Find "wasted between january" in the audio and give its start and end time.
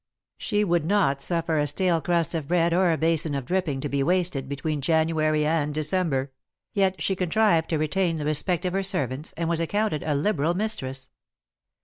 4.01-5.45